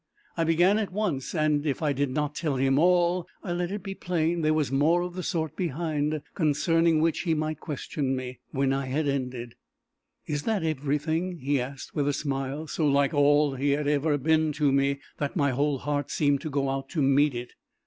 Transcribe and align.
I 0.35 0.45
began 0.45 0.79
at 0.79 0.91
once, 0.91 1.35
and 1.35 1.63
if 1.63 1.83
I 1.83 1.93
did 1.93 2.09
not 2.09 2.33
tell 2.33 2.55
him 2.55 2.79
all, 2.79 3.27
I 3.43 3.51
let 3.51 3.69
it 3.71 3.83
be 3.83 3.93
plain 3.93 4.41
there 4.41 4.51
was 4.51 4.71
more 4.71 5.03
of 5.03 5.13
the 5.13 5.21
sort 5.21 5.55
behind, 5.55 6.23
concerning 6.33 7.01
which 7.01 7.19
he 7.19 7.35
might 7.35 7.59
question 7.59 8.15
me. 8.15 8.39
When 8.49 8.73
I 8.73 8.87
had 8.87 9.07
ended, 9.07 9.53
"Is 10.25 10.41
that 10.41 10.63
everything?" 10.63 11.37
he 11.37 11.61
asked, 11.61 11.93
with 11.93 12.07
a 12.07 12.13
smile 12.13 12.65
so 12.65 12.87
like 12.87 13.13
all 13.13 13.53
he 13.53 13.73
had 13.73 13.87
ever 13.87 14.17
been 14.17 14.51
to 14.53 14.71
me, 14.71 15.01
that 15.19 15.35
my 15.35 15.51
whole 15.51 15.77
heart 15.77 16.09
seemed 16.09 16.41
to 16.41 16.49
go 16.49 16.69
out 16.71 16.89
to 16.89 17.01
meet 17.03 17.35
it. 17.35 17.53